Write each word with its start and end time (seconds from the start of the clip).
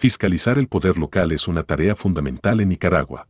Fiscalizar 0.00 0.56
el 0.56 0.66
poder 0.66 0.96
local 0.96 1.30
es 1.30 1.46
una 1.46 1.62
tarea 1.62 1.94
fundamental 1.94 2.60
en 2.60 2.70
Nicaragua. 2.70 3.28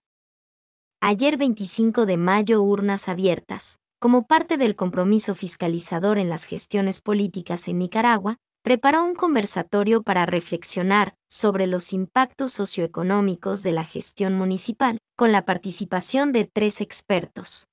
Ayer 1.01 1.37
25 1.37 2.07
de 2.07 2.17
mayo 2.17 2.63
urnas 2.63 3.09
abiertas. 3.09 3.81
Como 3.99 4.29
parte 4.29 4.57
del 4.57 4.77
compromiso 4.77 5.35
fiscalizador 5.35 6.17
en 6.17 6.29
las 6.29 6.45
gestiones 6.45 7.01
políticas 7.01 7.67
en 7.67 7.81
Nicaragua, 7.81 8.37
preparó 8.63 9.03
un 9.05 9.17
conversatorio 9.17 10.05
para 10.05 10.27
reflexionar 10.27 11.17
sobre 11.29 11.67
los 11.67 11.93
impactos 11.93 12.53
socioeconómicos 12.53 13.65
de 13.65 13.73
la 13.73 13.83
gestión 13.83 14.35
municipal, 14.35 14.99
con 15.17 15.33
la 15.33 15.45
participación 15.45 16.31
de 16.31 16.45
tres 16.45 16.81
expertos. 16.81 17.67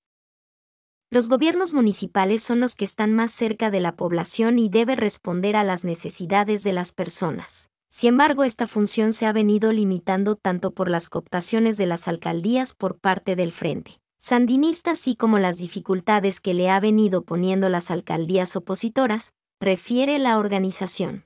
Los 1.12 1.30
gobiernos 1.30 1.72
municipales 1.72 2.42
son 2.42 2.62
los 2.62 2.74
que 2.74 2.86
están 2.86 3.14
más 3.14 3.32
cerca 3.32 3.70
de 3.70 3.80
la 3.80 3.96
población 3.96 4.58
y 4.58 4.70
deben 4.70 4.98
responder 4.98 5.56
a 5.56 5.64
las 5.64 5.84
necesidades 5.84 6.64
de 6.64 6.74
las 6.74 6.94
personas. 6.94 7.70
Sin 7.98 8.10
embargo, 8.10 8.44
esta 8.44 8.68
función 8.68 9.12
se 9.12 9.26
ha 9.26 9.34
venido 9.34 9.74
limitando 9.74 10.36
tanto 10.36 10.70
por 10.70 10.88
las 10.88 11.10
cooptaciones 11.10 11.78
de 11.78 11.88
las 11.88 12.08
alcaldías 12.08 12.76
por 12.76 13.00
parte 13.00 13.36
del 13.36 13.52
Frente 13.52 14.00
Sandinista, 14.20 14.92
así 14.92 15.16
como 15.16 15.40
las 15.40 15.58
dificultades 15.58 16.40
que 16.40 16.54
le 16.54 16.70
ha 16.70 16.80
venido 16.80 17.24
poniendo 17.24 17.70
las 17.70 17.90
alcaldías 17.90 18.56
opositoras, 18.56 19.34
refiere 19.60 20.20
la 20.20 20.38
organización. 20.38 21.26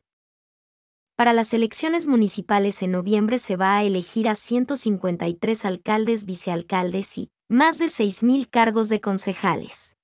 Para 1.18 1.34
las 1.34 1.54
elecciones 1.54 2.08
municipales 2.08 2.82
en 2.84 2.92
noviembre 2.92 3.38
se 3.38 3.58
va 3.58 3.76
a 3.76 3.84
elegir 3.84 4.30
a 4.30 4.36
153 4.36 5.66
alcaldes, 5.66 6.26
vicealcaldes 6.26 7.18
y 7.18 7.32
más 7.50 7.80
de 7.80 7.88
6.000 7.88 8.50
cargos 8.50 8.88
de 8.88 9.02
concejales. 9.02 9.98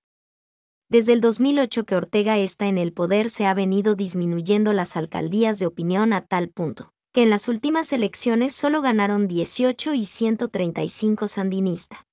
Desde 0.89 1.13
el 1.13 1.21
2008 1.21 1.85
que 1.85 1.95
Ortega 1.95 2.37
está 2.37 2.67
en 2.67 2.77
el 2.77 2.93
poder 2.93 3.29
se 3.29 3.45
ha 3.45 3.53
venido 3.53 3.95
disminuyendo 3.95 4.73
las 4.73 4.95
alcaldías 4.95 5.59
de 5.59 5.65
opinión 5.65 6.13
a 6.13 6.25
tal 6.25 6.49
punto 6.49 6.93
que 7.17 7.23
en 7.23 7.31
las 7.31 7.47
últimas 7.47 7.91
elecciones 7.93 8.53
solo 8.53 8.83
ganaron 8.83 9.27
18 9.27 9.95
y 9.95 10.05
135 10.05 11.27
sandinista. 11.27 12.05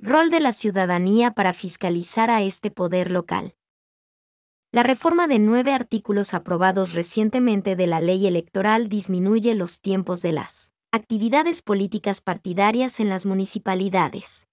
Rol 0.00 0.30
de 0.30 0.40
la 0.40 0.52
ciudadanía 0.52 1.30
para 1.30 1.52
fiscalizar 1.52 2.28
a 2.28 2.42
este 2.42 2.72
poder 2.72 3.12
local. 3.12 3.54
La 4.72 4.82
reforma 4.82 5.28
de 5.28 5.38
nueve 5.38 5.72
artículos 5.72 6.34
aprobados 6.34 6.94
recientemente 6.94 7.76
de 7.76 7.86
la 7.86 8.00
ley 8.00 8.26
electoral 8.26 8.88
disminuye 8.88 9.54
los 9.54 9.80
tiempos 9.80 10.20
de 10.22 10.32
las 10.32 10.74
actividades 10.90 11.62
políticas 11.62 12.20
partidarias 12.20 12.98
en 12.98 13.08
las 13.08 13.24
municipalidades. 13.24 14.48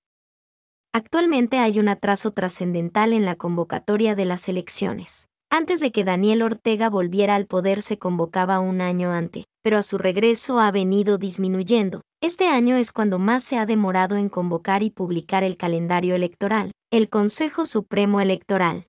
Actualmente 0.94 1.58
hay 1.58 1.80
un 1.80 1.88
atraso 1.88 2.32
trascendental 2.32 3.14
en 3.14 3.24
la 3.24 3.36
convocatoria 3.36 4.14
de 4.14 4.26
las 4.26 4.50
elecciones. 4.50 5.30
Antes 5.50 5.80
de 5.80 5.94
que 5.94 6.04
Daniel 6.04 6.42
Ortega 6.42 6.90
volviera 6.90 7.36
al 7.36 7.46
poder 7.46 7.82
se 7.82 7.98
convocaba 7.98 8.60
un 8.60 8.82
año 8.82 9.12
antes, 9.12 9.46
pero 9.64 9.78
a 9.78 9.84
su 9.84 9.98
regreso 9.98 10.60
ha 10.60 10.70
venido 10.72 11.18
disminuyendo. 11.18 12.02
Este 12.22 12.48
año 12.48 12.76
es 12.76 12.92
cuando 12.92 13.20
más 13.20 13.44
se 13.46 13.58
ha 13.58 13.66
demorado 13.66 14.18
en 14.18 14.28
convocar 14.28 14.84
y 14.84 14.90
publicar 14.90 15.46
el 15.46 15.56
calendario 15.56 16.14
electoral, 16.14 16.72
el 16.92 17.08
Consejo 17.08 17.66
Supremo 17.66 18.20
Electoral. 18.20 18.88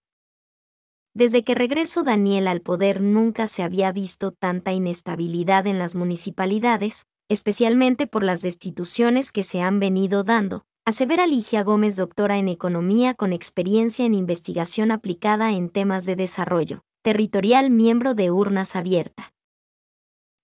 Desde 1.14 1.44
que 1.44 1.54
regresó 1.54 2.02
Daniel 2.02 2.48
al 2.48 2.62
poder 2.62 3.00
nunca 3.00 3.46
se 3.46 3.62
había 3.62 3.92
visto 3.92 4.32
tanta 4.32 4.72
inestabilidad 4.72 5.68
en 5.68 5.78
las 5.78 5.94
municipalidades, 5.94 7.04
especialmente 7.28 8.08
por 8.08 8.24
las 8.24 8.42
destituciones 8.42 9.30
que 9.30 9.44
se 9.44 9.62
han 9.62 9.78
venido 9.78 10.24
dando, 10.24 10.64
Asevera 10.84 11.28
Ligia 11.28 11.62
Gómez, 11.62 11.94
doctora 11.94 12.38
en 12.38 12.48
Economía 12.48 13.14
con 13.14 13.32
experiencia 13.32 14.04
en 14.04 14.14
investigación 14.14 14.90
aplicada 14.90 15.52
en 15.52 15.70
temas 15.70 16.04
de 16.06 16.16
desarrollo, 16.16 16.82
territorial 17.02 17.70
miembro 17.70 18.14
de 18.14 18.32
Urnas 18.32 18.74
Abierta. 18.74 19.32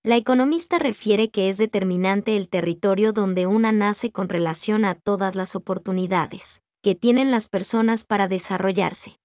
La 0.04 0.14
economista 0.14 0.78
refiere 0.78 1.28
que 1.30 1.48
es 1.48 1.58
determinante 1.58 2.36
el 2.36 2.48
territorio 2.48 3.12
donde 3.12 3.48
una 3.48 3.72
nace 3.72 4.12
con 4.12 4.28
relación 4.28 4.84
a 4.84 4.94
todas 4.94 5.34
las 5.34 5.56
oportunidades 5.56 6.62
que 6.84 6.94
tienen 6.94 7.32
las 7.32 7.48
personas 7.48 8.04
para 8.04 8.28
desarrollarse. 8.28 9.18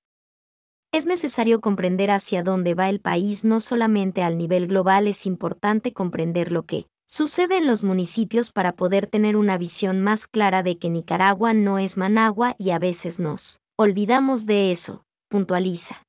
Es 0.91 1.05
necesario 1.05 1.61
comprender 1.61 2.09
hacia 2.09 2.41
dónde 2.41 2.73
va 2.73 2.89
el 2.89 2.99
país 2.99 3.45
no 3.45 3.59
solamente 3.59 4.23
al 4.23 4.35
nivel 4.35 4.65
global, 4.65 5.05
es 5.05 5.27
importante 5.27 5.93
comprender 5.93 6.51
lo 6.51 6.63
que 6.63 6.87
Sucede 7.05 7.57
en 7.57 7.67
los 7.67 7.83
municipios 7.83 8.51
para 8.51 8.73
poder 8.73 9.07
tener 9.07 9.37
una 9.37 9.57
visión 9.57 10.01
más 10.01 10.25
clara 10.25 10.63
de 10.63 10.77
que 10.77 10.89
Nicaragua 10.89 11.53
no 11.53 11.77
es 11.77 11.97
Managua 11.97 12.55
y 12.57 12.71
a 12.71 12.79
veces 12.79 13.19
nos 13.19 13.59
olvidamos 13.77 14.45
de 14.45 14.71
eso, 14.71 15.03
puntualiza. 15.29 16.03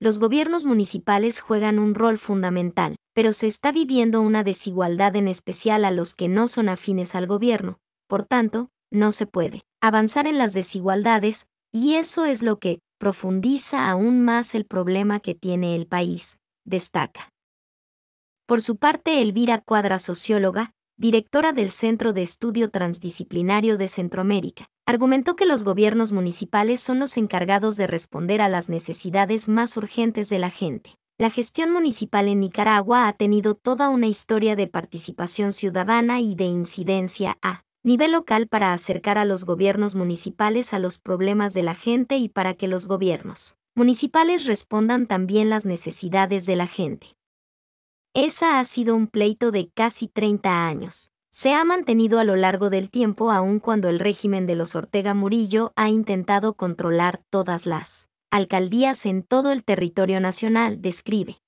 Los 0.00 0.18
gobiernos 0.18 0.64
municipales 0.64 1.40
juegan 1.40 1.78
un 1.78 1.94
rol 1.94 2.18
fundamental, 2.18 2.96
pero 3.14 3.32
se 3.32 3.46
está 3.46 3.70
viviendo 3.70 4.20
una 4.20 4.42
desigualdad 4.42 5.14
en 5.16 5.28
especial 5.28 5.84
a 5.84 5.90
los 5.90 6.14
que 6.14 6.28
no 6.28 6.48
son 6.48 6.68
afines 6.68 7.14
al 7.14 7.26
gobierno, 7.26 7.78
por 8.08 8.24
tanto, 8.24 8.68
no 8.90 9.12
se 9.12 9.26
puede 9.26 9.62
avanzar 9.80 10.26
en 10.26 10.38
las 10.38 10.54
desigualdades, 10.54 11.46
y 11.72 11.94
eso 11.94 12.24
es 12.24 12.42
lo 12.42 12.58
que 12.58 12.80
profundiza 12.98 13.90
aún 13.90 14.24
más 14.24 14.54
el 14.54 14.64
problema 14.64 15.20
que 15.20 15.34
tiene 15.34 15.74
el 15.74 15.86
país, 15.86 16.38
destaca. 16.64 17.30
Por 18.46 18.60
su 18.60 18.76
parte, 18.76 19.22
Elvira 19.22 19.58
Cuadra, 19.58 19.98
socióloga, 19.98 20.74
directora 20.96 21.52
del 21.52 21.70
Centro 21.70 22.12
de 22.12 22.22
Estudio 22.22 22.70
Transdisciplinario 22.70 23.78
de 23.78 23.88
Centroamérica, 23.88 24.68
argumentó 24.84 25.36
que 25.36 25.46
los 25.46 25.64
gobiernos 25.64 26.12
municipales 26.12 26.80
son 26.80 26.98
los 26.98 27.16
encargados 27.16 27.76
de 27.76 27.86
responder 27.86 28.42
a 28.42 28.48
las 28.48 28.68
necesidades 28.68 29.48
más 29.48 29.76
urgentes 29.76 30.28
de 30.28 30.38
la 30.38 30.50
gente. 30.50 30.96
La 31.18 31.30
gestión 31.30 31.70
municipal 31.70 32.26
en 32.26 32.40
Nicaragua 32.40 33.06
ha 33.06 33.12
tenido 33.12 33.54
toda 33.54 33.90
una 33.90 34.08
historia 34.08 34.56
de 34.56 34.66
participación 34.66 35.52
ciudadana 35.52 36.20
y 36.20 36.34
de 36.34 36.44
incidencia 36.44 37.38
a 37.42 37.62
nivel 37.84 38.12
local 38.12 38.48
para 38.48 38.72
acercar 38.72 39.18
a 39.18 39.24
los 39.24 39.44
gobiernos 39.44 39.94
municipales 39.94 40.74
a 40.74 40.78
los 40.78 40.98
problemas 40.98 41.52
de 41.52 41.62
la 41.62 41.74
gente 41.74 42.16
y 42.16 42.28
para 42.28 42.54
que 42.54 42.66
los 42.66 42.86
gobiernos 42.86 43.56
municipales 43.74 44.46
respondan 44.46 45.06
también 45.06 45.48
las 45.48 45.64
necesidades 45.64 46.44
de 46.44 46.56
la 46.56 46.66
gente. 46.66 47.16
Esa 48.14 48.58
ha 48.58 48.64
sido 48.64 48.94
un 48.94 49.06
pleito 49.06 49.52
de 49.52 49.70
casi 49.70 50.06
30 50.06 50.66
años. 50.66 51.10
Se 51.30 51.54
ha 51.54 51.64
mantenido 51.64 52.18
a 52.18 52.24
lo 52.24 52.36
largo 52.36 52.68
del 52.68 52.90
tiempo 52.90 53.30
aun 53.30 53.58
cuando 53.58 53.88
el 53.88 53.98
régimen 53.98 54.44
de 54.44 54.54
los 54.54 54.74
Ortega 54.74 55.14
Murillo 55.14 55.72
ha 55.76 55.88
intentado 55.88 56.52
controlar 56.52 57.22
todas 57.30 57.64
las 57.64 58.10
alcaldías 58.30 59.06
en 59.06 59.22
todo 59.22 59.50
el 59.50 59.64
territorio 59.64 60.20
nacional, 60.20 60.82
describe. 60.82 61.38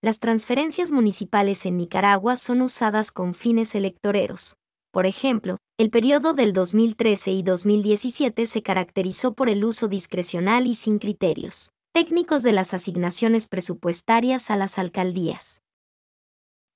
Las 0.00 0.18
transferencias 0.18 0.90
municipales 0.90 1.64
en 1.64 1.76
Nicaragua 1.76 2.34
son 2.34 2.60
usadas 2.60 3.12
con 3.12 3.32
fines 3.32 3.76
electoreros. 3.76 4.56
Por 4.90 5.06
ejemplo, 5.06 5.58
el 5.78 5.90
periodo 5.90 6.34
del 6.34 6.52
2013 6.52 7.30
y 7.30 7.42
2017 7.44 8.46
se 8.46 8.62
caracterizó 8.64 9.34
por 9.34 9.48
el 9.48 9.64
uso 9.64 9.86
discrecional 9.86 10.66
y 10.66 10.74
sin 10.74 10.98
criterios 10.98 11.72
técnicos 11.92 12.42
de 12.42 12.52
las 12.52 12.72
asignaciones 12.72 13.48
presupuestarias 13.48 14.50
a 14.50 14.56
las 14.56 14.78
alcaldías. 14.78 15.60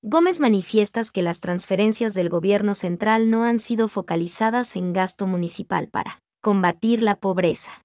Gómez 0.03 0.39
manifiesta 0.39 1.01
que 1.11 1.23
las 1.23 1.39
transferencias 1.39 2.13
del 2.13 2.29
gobierno 2.29 2.75
central 2.75 3.31
no 3.31 3.43
han 3.43 3.59
sido 3.59 3.87
focalizadas 3.87 4.75
en 4.75 4.93
gasto 4.93 5.25
municipal 5.25 5.89
para 5.89 6.21
combatir 6.39 7.01
la 7.01 7.15
pobreza. 7.15 7.83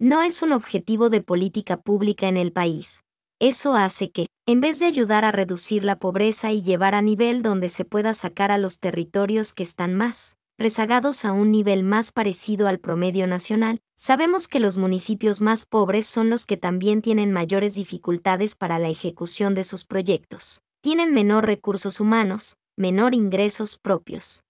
No 0.00 0.22
es 0.22 0.42
un 0.42 0.52
objetivo 0.52 1.08
de 1.08 1.22
política 1.22 1.76
pública 1.76 2.26
en 2.26 2.36
el 2.36 2.52
país. 2.52 3.00
Eso 3.40 3.74
hace 3.74 4.10
que, 4.10 4.26
en 4.44 4.60
vez 4.60 4.80
de 4.80 4.86
ayudar 4.86 5.24
a 5.24 5.30
reducir 5.30 5.84
la 5.84 6.00
pobreza 6.00 6.50
y 6.50 6.62
llevar 6.62 6.96
a 6.96 7.02
nivel 7.02 7.42
donde 7.42 7.68
se 7.68 7.84
pueda 7.84 8.12
sacar 8.12 8.50
a 8.50 8.58
los 8.58 8.80
territorios 8.80 9.52
que 9.52 9.62
están 9.62 9.94
más 9.94 10.36
rezagados 10.56 11.24
a 11.24 11.32
un 11.32 11.50
nivel 11.50 11.82
más 11.82 12.12
parecido 12.12 12.68
al 12.68 12.78
promedio 12.78 13.26
nacional, 13.26 13.80
sabemos 13.96 14.46
que 14.48 14.60
los 14.60 14.78
municipios 14.78 15.40
más 15.40 15.66
pobres 15.66 16.06
son 16.06 16.30
los 16.30 16.46
que 16.46 16.56
también 16.56 17.02
tienen 17.02 17.32
mayores 17.32 17.74
dificultades 17.74 18.54
para 18.54 18.78
la 18.78 18.88
ejecución 18.88 19.54
de 19.54 19.64
sus 19.64 19.84
proyectos. 19.84 20.60
Tienen 20.80 21.12
menor 21.12 21.46
recursos 21.46 21.98
humanos, 21.98 22.56
menor 22.76 23.14
ingresos 23.14 23.78
propios. 23.78 24.42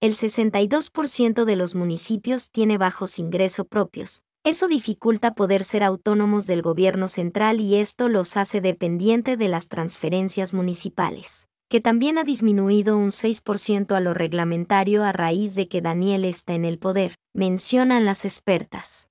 El 0.00 0.14
62% 0.14 1.44
de 1.44 1.56
los 1.56 1.74
municipios 1.74 2.50
tiene 2.50 2.78
bajos 2.78 3.18
ingresos 3.18 3.66
propios. 3.66 4.22
Eso 4.44 4.68
dificulta 4.68 5.34
poder 5.34 5.64
ser 5.64 5.82
autónomos 5.82 6.46
del 6.46 6.62
gobierno 6.62 7.08
central 7.08 7.60
y 7.60 7.76
esto 7.76 8.08
los 8.08 8.36
hace 8.36 8.60
dependiente 8.60 9.36
de 9.36 9.48
las 9.48 9.68
transferencias 9.68 10.54
municipales 10.54 11.48
que 11.68 11.80
también 11.80 12.18
ha 12.18 12.24
disminuido 12.24 12.96
un 12.96 13.10
6% 13.10 13.94
a 13.94 14.00
lo 14.00 14.14
reglamentario 14.14 15.02
a 15.02 15.12
raíz 15.12 15.54
de 15.54 15.68
que 15.68 15.80
Daniel 15.80 16.24
está 16.24 16.54
en 16.54 16.64
el 16.64 16.78
poder, 16.78 17.14
mencionan 17.34 18.04
las 18.04 18.24
expertas. 18.24 19.08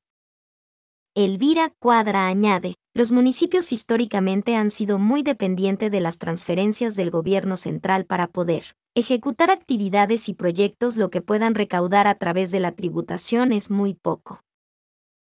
Elvira 1.16 1.74
Cuadra 1.80 2.28
añade, 2.28 2.76
los 2.94 3.12
municipios 3.12 3.72
históricamente 3.72 4.56
han 4.56 4.72
sido 4.72 5.00
muy 5.00 5.24
dependientes 5.24 5.92
de 5.92 6.02
las 6.02 6.18
transferencias 6.18 6.96
del 6.96 7.10
gobierno 7.10 7.58
central 7.58 8.06
para 8.06 8.28
poder 8.28 8.76
ejecutar 8.96 9.52
actividades 9.52 10.30
y 10.30 10.34
proyectos 10.34 10.96
lo 10.96 11.10
que 11.10 11.22
puedan 11.22 11.56
recaudar 11.56 12.08
a 12.08 12.16
través 12.16 12.52
de 12.52 12.62
la 12.62 12.72
tributación 12.72 13.52
es 13.52 13.70
muy 13.70 13.94
poco. 13.94 14.42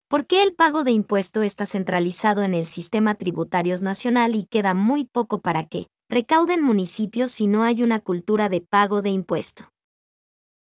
¿Por 0.08 0.26
qué 0.26 0.42
el 0.42 0.54
pago 0.54 0.84
de 0.84 0.90
impuesto 0.90 1.42
está 1.42 1.64
centralizado 1.64 2.42
en 2.42 2.52
el 2.52 2.66
sistema 2.66 3.14
tributario 3.14 3.76
nacional 3.78 4.34
y 4.34 4.44
queda 4.44 4.74
muy 4.74 5.04
poco 5.04 5.40
para 5.40 5.64
que 5.66 5.88
recauden 6.14 6.62
municipios 6.62 7.32
si 7.32 7.48
no 7.48 7.64
hay 7.64 7.82
una 7.82 7.98
cultura 7.98 8.48
de 8.48 8.60
pago 8.60 9.02
de 9.02 9.10
impuesto. 9.10 9.72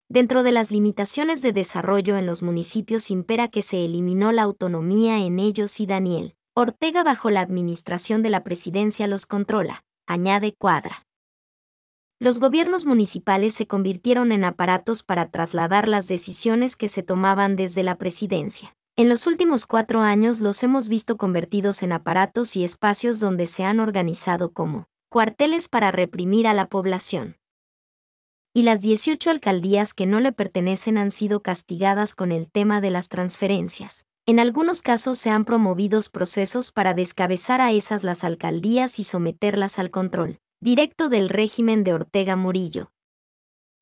Dentro 0.09 0.41
de 0.41 0.51
las 0.51 0.71
limitaciones 0.71 1.43
de 1.43 1.53
desarrollo 1.53 2.17
en 2.17 2.25
los 2.25 2.41
municipios 2.41 3.11
impera 3.11 3.47
que 3.47 3.61
se 3.61 3.85
eliminó 3.85 4.31
la 4.31 4.41
autonomía 4.41 5.19
en 5.19 5.37
ellos 5.37 5.79
y 5.79 5.85
Daniel 5.85 6.33
Ortega 6.55 7.03
bajo 7.03 7.29
la 7.29 7.41
administración 7.41 8.23
de 8.23 8.31
la 8.31 8.43
presidencia 8.43 9.05
los 9.05 9.27
controla, 9.27 9.83
añade 10.07 10.55
Cuadra. 10.57 11.05
Los 12.19 12.39
gobiernos 12.39 12.87
municipales 12.87 13.53
se 13.53 13.67
convirtieron 13.67 14.31
en 14.31 14.43
aparatos 14.43 15.03
para 15.03 15.29
trasladar 15.29 15.87
las 15.87 16.07
decisiones 16.07 16.75
que 16.75 16.87
se 16.87 17.03
tomaban 17.03 17.55
desde 17.55 17.83
la 17.83 17.99
presidencia. 17.99 18.75
En 18.95 19.07
los 19.07 19.27
últimos 19.27 19.67
cuatro 19.67 20.01
años 20.01 20.39
los 20.39 20.63
hemos 20.63 20.89
visto 20.89 21.15
convertidos 21.15 21.83
en 21.83 21.91
aparatos 21.91 22.55
y 22.55 22.63
espacios 22.63 23.19
donde 23.19 23.45
se 23.45 23.65
han 23.65 23.79
organizado 23.79 24.51
como 24.51 24.87
cuarteles 25.17 25.67
para 25.67 25.89
reprimir 25.89 26.45
a 26.45 26.53
la 26.53 26.67
población. 26.67 27.37
Y 28.53 28.61
las 28.61 28.83
18 28.83 29.31
alcaldías 29.31 29.95
que 29.95 30.05
no 30.05 30.19
le 30.19 30.31
pertenecen 30.31 30.99
han 30.99 31.09
sido 31.09 31.41
castigadas 31.41 32.13
con 32.13 32.31
el 32.31 32.51
tema 32.51 32.81
de 32.81 32.91
las 32.91 33.09
transferencias. 33.09 34.05
En 34.27 34.39
algunos 34.39 34.83
casos 34.83 35.17
se 35.17 35.31
han 35.31 35.43
promovido 35.43 35.99
procesos 36.11 36.71
para 36.71 36.93
descabezar 36.93 37.61
a 37.61 37.71
esas 37.71 38.03
las 38.03 38.23
alcaldías 38.23 38.99
y 38.99 39.03
someterlas 39.03 39.79
al 39.79 39.89
control 39.89 40.37
directo 40.61 41.09
del 41.09 41.29
régimen 41.29 41.83
de 41.83 41.95
Ortega 41.95 42.35
Murillo. 42.35 42.91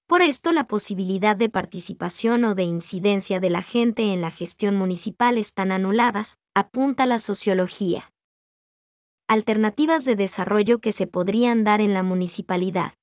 Por 0.08 0.22
esto 0.22 0.54
la 0.54 0.68
posibilidad 0.68 1.36
de 1.36 1.50
participación 1.50 2.46
o 2.46 2.56
de 2.56 2.64
incidencia 2.64 3.42
de 3.42 3.50
la 3.50 3.62
gente 3.62 4.14
en 4.14 4.22
la 4.22 4.32
gestión 4.32 4.78
municipal 4.78 5.38
están 5.38 5.74
anuladas, 5.74 6.38
apunta 6.54 7.06
la 7.06 7.20
sociología. 7.20 8.15
Alternativas 9.28 10.06
de 10.06 10.16
desarrollo 10.16 10.78
que 10.78 10.92
se 10.92 11.08
podrían 11.08 11.64
dar 11.64 11.82
en 11.82 11.96
la 11.96 12.04
municipalidad. 12.04 12.94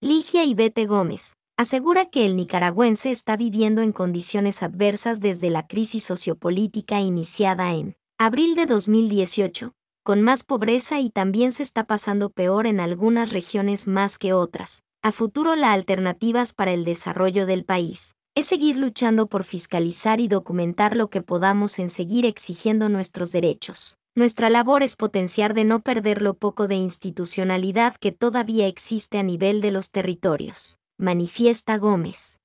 Ligia 0.00 0.44
Ibete 0.44 0.86
Gómez 0.86 1.34
asegura 1.56 2.06
que 2.10 2.24
el 2.24 2.34
nicaragüense 2.34 3.12
está 3.12 3.36
viviendo 3.36 3.80
en 3.82 3.92
condiciones 3.92 4.64
adversas 4.64 5.20
desde 5.20 5.50
la 5.50 5.68
crisis 5.68 6.02
sociopolítica 6.02 7.00
iniciada 7.00 7.74
en 7.74 7.94
abril 8.18 8.56
de 8.56 8.66
2018, 8.66 9.70
con 10.02 10.20
más 10.20 10.42
pobreza 10.42 10.98
y 10.98 11.10
también 11.10 11.52
se 11.52 11.62
está 11.62 11.84
pasando 11.84 12.30
peor 12.30 12.66
en 12.66 12.80
algunas 12.80 13.30
regiones 13.30 13.86
más 13.86 14.18
que 14.18 14.32
otras, 14.32 14.82
a 15.00 15.12
futuro 15.12 15.54
la 15.54 15.72
alternativas 15.72 16.52
para 16.52 16.72
el 16.72 16.84
desarrollo 16.84 17.46
del 17.46 17.64
país 17.64 18.16
es 18.34 18.46
seguir 18.46 18.76
luchando 18.76 19.28
por 19.28 19.44
fiscalizar 19.44 20.18
y 20.18 20.26
documentar 20.26 20.96
lo 20.96 21.08
que 21.08 21.22
podamos 21.22 21.78
en 21.78 21.88
seguir 21.88 22.26
exigiendo 22.26 22.88
nuestros 22.88 23.30
derechos. 23.30 23.96
Nuestra 24.16 24.48
labor 24.48 24.84
es 24.84 24.94
potenciar 24.94 25.54
de 25.54 25.64
no 25.64 25.80
perder 25.80 26.22
lo 26.22 26.34
poco 26.34 26.68
de 26.68 26.76
institucionalidad 26.76 27.96
que 27.96 28.12
todavía 28.12 28.68
existe 28.68 29.18
a 29.18 29.24
nivel 29.24 29.60
de 29.60 29.72
los 29.72 29.90
territorios, 29.90 30.78
manifiesta 30.96 31.78
Gómez. 31.78 32.38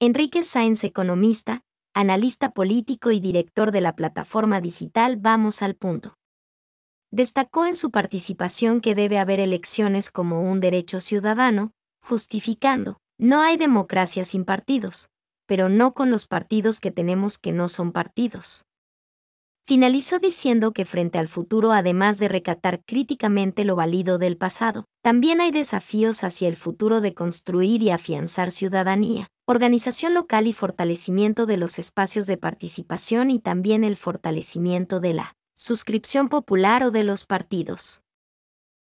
Enrique 0.00 0.42
Sáenz, 0.42 0.82
economista, 0.82 1.62
analista 1.94 2.50
político 2.50 3.12
y 3.12 3.20
director 3.20 3.70
de 3.70 3.82
la 3.82 3.94
plataforma 3.94 4.60
digital 4.60 5.16
Vamos 5.16 5.62
al 5.62 5.76
Punto. 5.76 6.14
Destacó 7.12 7.64
en 7.64 7.76
su 7.76 7.92
participación 7.92 8.80
que 8.80 8.96
debe 8.96 9.20
haber 9.20 9.38
elecciones 9.38 10.10
como 10.10 10.42
un 10.42 10.58
derecho 10.58 10.98
ciudadano, 10.98 11.70
justificando, 12.02 12.98
no 13.16 13.42
hay 13.42 13.56
democracia 13.56 14.24
sin 14.24 14.44
partidos, 14.44 15.08
pero 15.46 15.68
no 15.68 15.94
con 15.94 16.10
los 16.10 16.26
partidos 16.26 16.80
que 16.80 16.90
tenemos 16.90 17.38
que 17.38 17.52
no 17.52 17.68
son 17.68 17.92
partidos. 17.92 18.64
Finalizó 19.68 20.18
diciendo 20.18 20.72
que 20.72 20.86
frente 20.86 21.18
al 21.18 21.28
futuro, 21.28 21.72
además 21.72 22.16
de 22.16 22.26
recatar 22.26 22.80
críticamente 22.86 23.66
lo 23.66 23.76
válido 23.76 24.16
del 24.16 24.38
pasado, 24.38 24.86
también 25.02 25.42
hay 25.42 25.50
desafíos 25.50 26.24
hacia 26.24 26.48
el 26.48 26.56
futuro 26.56 27.02
de 27.02 27.12
construir 27.12 27.82
y 27.82 27.90
afianzar 27.90 28.50
ciudadanía, 28.50 29.28
organización 29.46 30.14
local 30.14 30.46
y 30.46 30.54
fortalecimiento 30.54 31.44
de 31.44 31.58
los 31.58 31.78
espacios 31.78 32.26
de 32.26 32.38
participación 32.38 33.30
y 33.30 33.40
también 33.40 33.84
el 33.84 33.96
fortalecimiento 33.96 35.00
de 35.00 35.12
la 35.12 35.34
suscripción 35.54 36.30
popular 36.30 36.82
o 36.82 36.90
de 36.90 37.04
los 37.04 37.26
partidos. 37.26 38.00